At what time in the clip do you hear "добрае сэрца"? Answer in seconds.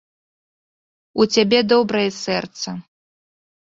1.77-2.69